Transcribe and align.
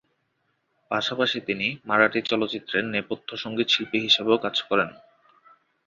পাশাপাশি 0.91 1.37
তিনি 1.47 1.67
মারাঠি 1.85 2.19
চলচ্চিত্রে 2.23 2.77
নেপথ্য 2.93 3.29
সঙ্গীতশিল্পী 3.37 3.97
হিসেবেও 3.99 4.37
কাজ 4.37 4.55
করেন। 4.61 4.89